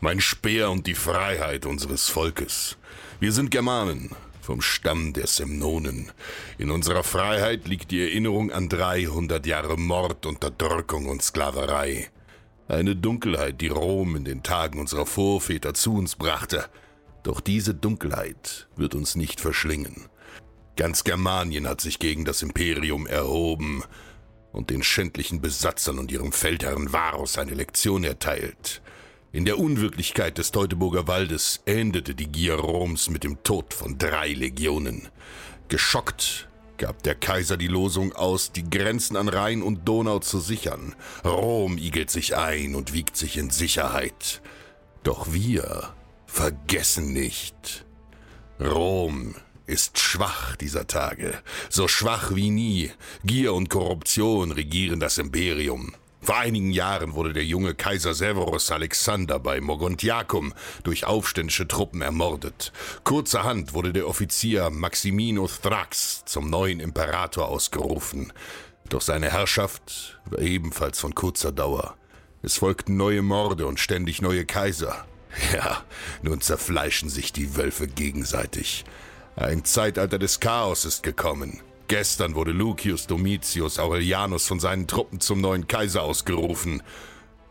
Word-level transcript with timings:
mein 0.00 0.20
Speer 0.20 0.70
und 0.70 0.86
die 0.86 0.94
Freiheit 0.94 1.66
unseres 1.66 2.08
Volkes. 2.08 2.76
Wir 3.20 3.32
sind 3.32 3.50
Germanen, 3.50 4.10
vom 4.40 4.60
Stamm 4.60 5.12
der 5.12 5.26
Semnonen. 5.26 6.12
In 6.58 6.70
unserer 6.70 7.02
Freiheit 7.02 7.66
liegt 7.66 7.90
die 7.90 8.02
Erinnerung 8.02 8.52
an 8.52 8.68
300 8.68 9.44
Jahre 9.46 9.76
Mord, 9.76 10.26
Unterdrückung 10.26 11.06
und 11.06 11.22
Sklaverei. 11.22 12.10
Eine 12.68 12.96
Dunkelheit, 12.96 13.60
die 13.60 13.68
Rom 13.68 14.16
in 14.16 14.24
den 14.24 14.42
Tagen 14.42 14.78
unserer 14.78 15.06
Vorväter 15.06 15.74
zu 15.74 15.94
uns 15.94 16.16
brachte. 16.16 16.66
Doch 17.22 17.40
diese 17.40 17.74
Dunkelheit 17.74 18.68
wird 18.76 18.94
uns 18.94 19.16
nicht 19.16 19.40
verschlingen. 19.40 20.06
Ganz 20.76 21.04
Germanien 21.04 21.66
hat 21.66 21.80
sich 21.80 21.98
gegen 21.98 22.24
das 22.24 22.42
Imperium 22.42 23.06
erhoben 23.06 23.82
und 24.52 24.70
den 24.70 24.82
schändlichen 24.82 25.40
Besatzern 25.40 25.98
und 25.98 26.12
ihrem 26.12 26.32
Feldherrn 26.32 26.92
Varus 26.92 27.38
eine 27.38 27.54
Lektion 27.54 28.04
erteilt. 28.04 28.82
In 29.36 29.44
der 29.44 29.58
Unwirklichkeit 29.58 30.38
des 30.38 30.50
Teutoburger 30.50 31.08
Waldes 31.08 31.60
endete 31.66 32.14
die 32.14 32.26
Gier 32.26 32.54
Roms 32.54 33.10
mit 33.10 33.22
dem 33.22 33.42
Tod 33.42 33.74
von 33.74 33.98
drei 33.98 34.32
Legionen. 34.32 35.10
Geschockt 35.68 36.48
gab 36.78 37.02
der 37.02 37.16
Kaiser 37.16 37.58
die 37.58 37.66
Losung 37.66 38.14
aus, 38.14 38.52
die 38.52 38.64
Grenzen 38.70 39.14
an 39.14 39.28
Rhein 39.28 39.60
und 39.60 39.86
Donau 39.86 40.20
zu 40.20 40.40
sichern. 40.40 40.94
Rom 41.22 41.76
igelt 41.76 42.10
sich 42.10 42.34
ein 42.34 42.74
und 42.74 42.94
wiegt 42.94 43.18
sich 43.18 43.36
in 43.36 43.50
Sicherheit. 43.50 44.40
Doch 45.02 45.30
wir 45.30 45.92
vergessen 46.24 47.12
nicht. 47.12 47.84
Rom 48.58 49.34
ist 49.66 49.98
schwach 49.98 50.56
dieser 50.56 50.86
Tage, 50.86 51.34
so 51.68 51.88
schwach 51.88 52.34
wie 52.34 52.48
nie. 52.48 52.90
Gier 53.22 53.52
und 53.52 53.68
Korruption 53.68 54.50
regieren 54.50 54.98
das 54.98 55.18
Imperium. 55.18 55.94
Vor 56.26 56.38
einigen 56.38 56.72
Jahren 56.72 57.14
wurde 57.14 57.32
der 57.32 57.44
junge 57.44 57.76
Kaiser 57.76 58.12
Severus 58.12 58.72
Alexander 58.72 59.38
bei 59.38 59.60
Mogontiacum 59.60 60.54
durch 60.82 61.06
aufständische 61.06 61.68
Truppen 61.68 62.02
ermordet. 62.02 62.72
Kurzerhand 63.04 63.74
wurde 63.74 63.92
der 63.92 64.08
Offizier 64.08 64.70
Maximinus 64.70 65.60
Thrax 65.60 66.24
zum 66.24 66.50
neuen 66.50 66.80
Imperator 66.80 67.46
ausgerufen. 67.46 68.32
Doch 68.88 69.02
seine 69.02 69.30
Herrschaft 69.30 70.18
war 70.24 70.40
ebenfalls 70.40 70.98
von 70.98 71.14
kurzer 71.14 71.52
Dauer. 71.52 71.94
Es 72.42 72.56
folgten 72.56 72.96
neue 72.96 73.22
Morde 73.22 73.64
und 73.68 73.78
ständig 73.78 74.20
neue 74.20 74.44
Kaiser. 74.44 75.06
Ja, 75.54 75.84
nun 76.22 76.40
zerfleischen 76.40 77.08
sich 77.08 77.32
die 77.32 77.54
Wölfe 77.54 77.86
gegenseitig. 77.86 78.84
Ein 79.36 79.64
Zeitalter 79.64 80.18
des 80.18 80.40
Chaos 80.40 80.86
ist 80.86 81.04
gekommen. 81.04 81.60
Gestern 81.88 82.34
wurde 82.34 82.50
Lucius 82.50 83.06
Domitius 83.06 83.78
Aurelianus 83.78 84.48
von 84.48 84.58
seinen 84.58 84.88
Truppen 84.88 85.20
zum 85.20 85.40
neuen 85.40 85.68
Kaiser 85.68 86.02
ausgerufen. 86.02 86.82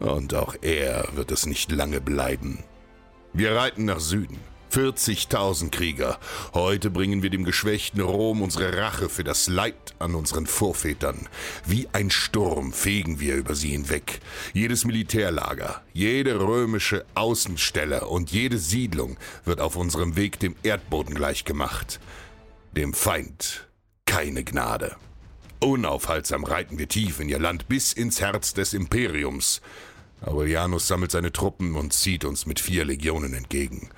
Und 0.00 0.34
auch 0.34 0.56
er 0.60 1.08
wird 1.14 1.30
es 1.30 1.46
nicht 1.46 1.70
lange 1.70 2.00
bleiben. 2.00 2.64
Wir 3.32 3.54
reiten 3.54 3.84
nach 3.84 4.00
Süden. 4.00 4.38
40.000 4.72 5.70
Krieger. 5.70 6.18
Heute 6.52 6.90
bringen 6.90 7.22
wir 7.22 7.30
dem 7.30 7.44
geschwächten 7.44 8.00
Rom 8.00 8.42
unsere 8.42 8.76
Rache 8.76 9.08
für 9.08 9.22
das 9.22 9.46
Leid 9.46 9.94
an 10.00 10.16
unseren 10.16 10.46
Vorvätern. 10.46 11.28
Wie 11.64 11.86
ein 11.92 12.10
Sturm 12.10 12.72
fegen 12.72 13.20
wir 13.20 13.36
über 13.36 13.54
sie 13.54 13.68
hinweg. 13.68 14.20
Jedes 14.52 14.84
Militärlager, 14.84 15.82
jede 15.92 16.40
römische 16.40 17.04
Außenstelle 17.14 18.06
und 18.08 18.32
jede 18.32 18.58
Siedlung 18.58 19.16
wird 19.44 19.60
auf 19.60 19.76
unserem 19.76 20.16
Weg 20.16 20.40
dem 20.40 20.56
Erdboden 20.64 21.14
gleichgemacht. 21.14 22.00
Dem 22.72 22.94
Feind 22.94 23.68
keine 24.14 24.44
Gnade. 24.44 24.94
Unaufhaltsam 25.58 26.44
reiten 26.44 26.78
wir 26.78 26.88
tief 26.88 27.18
in 27.18 27.28
ihr 27.28 27.40
Land 27.40 27.66
bis 27.66 27.92
ins 27.92 28.20
Herz 28.20 28.54
des 28.54 28.72
Imperiums. 28.72 29.60
Aurelianus 30.20 30.86
sammelt 30.86 31.10
seine 31.10 31.32
Truppen 31.32 31.74
und 31.74 31.92
zieht 31.92 32.24
uns 32.24 32.46
mit 32.46 32.60
vier 32.60 32.84
Legionen 32.84 33.34
entgegen. 33.34 33.90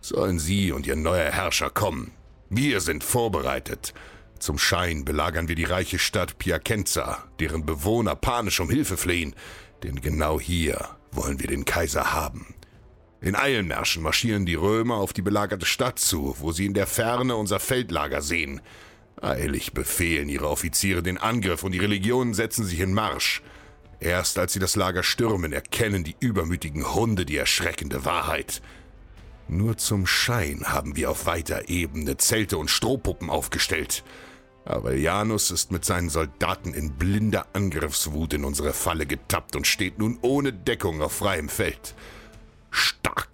Sollen 0.00 0.38
sie 0.38 0.70
und 0.70 0.86
ihr 0.86 0.94
neuer 0.94 1.32
Herrscher 1.32 1.68
kommen? 1.68 2.12
Wir 2.48 2.80
sind 2.80 3.02
vorbereitet. 3.02 3.92
Zum 4.38 4.56
Schein 4.56 5.04
belagern 5.04 5.48
wir 5.48 5.56
die 5.56 5.64
reiche 5.64 5.98
Stadt 5.98 6.38
Piacenza, 6.38 7.24
deren 7.40 7.66
Bewohner 7.66 8.14
panisch 8.14 8.60
um 8.60 8.70
Hilfe 8.70 8.96
flehen, 8.96 9.34
denn 9.82 10.00
genau 10.00 10.38
hier 10.38 10.90
wollen 11.10 11.40
wir 11.40 11.48
den 11.48 11.64
Kaiser 11.64 12.12
haben. 12.12 12.54
In 13.20 13.34
Eilmärschen 13.34 14.04
marschieren 14.04 14.46
die 14.46 14.54
Römer 14.54 14.98
auf 14.98 15.12
die 15.12 15.22
belagerte 15.22 15.66
Stadt 15.66 15.98
zu, 15.98 16.36
wo 16.38 16.52
sie 16.52 16.66
in 16.66 16.74
der 16.74 16.86
Ferne 16.86 17.34
unser 17.34 17.58
Feldlager 17.58 18.22
sehen. 18.22 18.60
Eilig 19.20 19.72
befehlen 19.72 20.28
ihre 20.28 20.48
Offiziere 20.48 21.02
den 21.02 21.18
Angriff 21.18 21.62
und 21.64 21.74
ihre 21.74 21.86
Legionen 21.86 22.34
setzen 22.34 22.64
sich 22.64 22.80
in 22.80 22.92
Marsch. 22.92 23.42
Erst 23.98 24.38
als 24.38 24.52
sie 24.52 24.58
das 24.58 24.76
Lager 24.76 25.02
stürmen, 25.02 25.52
erkennen 25.52 26.04
die 26.04 26.16
übermütigen 26.20 26.94
Hunde 26.94 27.24
die 27.24 27.36
erschreckende 27.36 28.04
Wahrheit. 28.04 28.60
Nur 29.48 29.78
zum 29.78 30.06
Schein 30.06 30.64
haben 30.66 30.96
wir 30.96 31.10
auf 31.10 31.24
weiter 31.26 31.68
Ebene 31.68 32.16
Zelte 32.16 32.58
und 32.58 32.70
Strohpuppen 32.70 33.30
aufgestellt. 33.30 34.04
Aber 34.64 34.94
Janus 34.94 35.52
ist 35.52 35.70
mit 35.70 35.84
seinen 35.84 36.10
Soldaten 36.10 36.74
in 36.74 36.94
blinder 36.94 37.46
Angriffswut 37.52 38.34
in 38.34 38.44
unsere 38.44 38.72
Falle 38.72 39.06
getappt 39.06 39.54
und 39.54 39.66
steht 39.66 39.98
nun 39.98 40.18
ohne 40.22 40.52
Deckung 40.52 41.00
auf 41.00 41.12
freiem 41.12 41.48
Feld. 41.48 41.94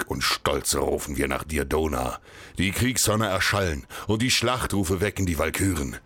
Und 0.07 0.23
stolz 0.23 0.75
rufen 0.75 1.17
wir 1.17 1.29
nach 1.29 1.45
dir, 1.45 1.65
Dona. 1.65 2.21
Die 2.59 2.71
Kriegshörner 2.71 3.29
erschallen 3.29 3.87
und 4.07 4.23
die 4.23 4.31
Schlachtrufe 4.31 5.01
wecken 5.01 5.27
die 5.27 5.39
Walküren. 5.39 5.97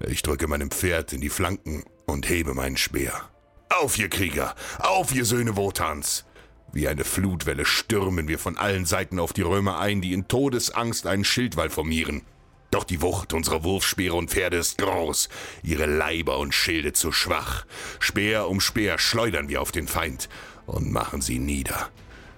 Ich 0.00 0.22
drücke 0.22 0.48
meinem 0.48 0.70
Pferd 0.70 1.12
in 1.12 1.20
die 1.20 1.28
Flanken 1.28 1.84
und 2.06 2.28
hebe 2.28 2.54
meinen 2.54 2.76
Speer. 2.76 3.28
Auf, 3.68 3.98
ihr 3.98 4.08
Krieger! 4.08 4.54
Auf, 4.78 5.14
ihr 5.14 5.24
Söhne 5.24 5.56
Wotans! 5.56 6.24
Wie 6.72 6.88
eine 6.88 7.04
Flutwelle 7.04 7.66
stürmen 7.66 8.28
wir 8.28 8.38
von 8.38 8.56
allen 8.56 8.86
Seiten 8.86 9.18
auf 9.18 9.32
die 9.32 9.42
Römer 9.42 9.78
ein, 9.78 10.00
die 10.00 10.12
in 10.12 10.26
Todesangst 10.26 11.06
einen 11.06 11.24
Schildwall 11.24 11.68
formieren. 11.68 12.22
Doch 12.70 12.84
die 12.84 13.02
Wucht 13.02 13.34
unserer 13.34 13.64
Wurfspeere 13.64 14.14
und 14.14 14.30
Pferde 14.30 14.56
ist 14.56 14.78
groß, 14.78 15.28
ihre 15.62 15.84
Leiber 15.84 16.38
und 16.38 16.54
Schilde 16.54 16.94
zu 16.94 17.12
schwach. 17.12 17.66
Speer 18.00 18.48
um 18.48 18.60
Speer 18.60 18.98
schleudern 18.98 19.50
wir 19.50 19.60
auf 19.60 19.72
den 19.72 19.86
Feind 19.86 20.30
und 20.64 20.90
machen 20.90 21.20
sie 21.20 21.38
nieder. 21.38 21.90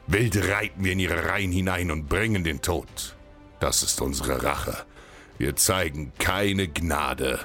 Wild 0.07 0.37
reiten 0.49 0.85
wir 0.85 0.93
in 0.93 1.01
ihre 1.01 1.27
Reihen 1.27 1.53
hinein 1.53 1.91
und 1.91 2.09
bringen 2.09 2.45
den 2.45 2.61
Tod. 2.61 3.17
Das 3.61 3.83
ist 3.83 4.01
unsere 4.01 4.43
Rache. 4.43 4.85
Wir 5.39 5.57
zeigen 5.57 6.13
keine 6.19 6.69
Gnade. 6.69 7.41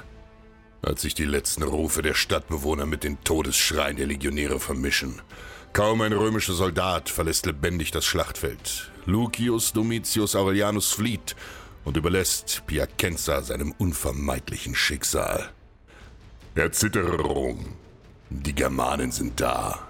Als 0.82 1.02
sich 1.02 1.14
die 1.14 1.24
letzten 1.24 1.62
Rufe 1.62 2.02
der 2.02 2.14
Stadtbewohner 2.14 2.86
mit 2.86 3.04
den 3.04 3.22
Todesschreien 3.24 3.96
der 3.96 4.06
Legionäre 4.06 4.60
vermischen. 4.60 5.20
Kaum 5.72 6.00
ein 6.02 6.12
römischer 6.12 6.52
Soldat 6.52 7.08
verlässt 7.08 7.46
lebendig 7.46 7.90
das 7.90 8.04
Schlachtfeld. 8.04 8.90
Lucius 9.06 9.72
Domitius 9.72 10.36
Aurelianus 10.36 10.92
flieht 10.92 11.36
und 11.84 11.96
überlässt 11.96 12.62
Piacenza 12.66 13.42
seinem 13.42 13.72
unvermeidlichen 13.78 14.74
Schicksal. 14.74 15.50
Erzitterung. 16.54 17.76
Die 18.28 18.54
Germanen 18.54 19.12
sind 19.12 19.40
da. 19.40 19.89